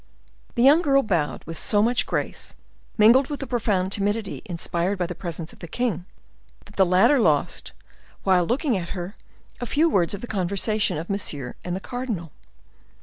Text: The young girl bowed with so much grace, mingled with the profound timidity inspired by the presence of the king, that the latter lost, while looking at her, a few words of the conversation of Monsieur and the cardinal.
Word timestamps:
The 0.55 0.63
young 0.63 0.81
girl 0.81 1.03
bowed 1.03 1.43
with 1.43 1.59
so 1.59 1.83
much 1.83 2.07
grace, 2.07 2.55
mingled 2.97 3.27
with 3.27 3.39
the 3.39 3.45
profound 3.45 3.91
timidity 3.91 4.41
inspired 4.45 4.97
by 4.97 5.05
the 5.05 5.13
presence 5.13 5.53
of 5.53 5.59
the 5.59 5.67
king, 5.67 6.05
that 6.65 6.75
the 6.75 6.87
latter 6.87 7.19
lost, 7.19 7.71
while 8.23 8.43
looking 8.47 8.75
at 8.75 8.89
her, 8.97 9.15
a 9.59 9.67
few 9.67 9.87
words 9.91 10.15
of 10.15 10.21
the 10.21 10.25
conversation 10.25 10.97
of 10.97 11.07
Monsieur 11.07 11.53
and 11.63 11.75
the 11.75 11.79
cardinal. 11.79 12.31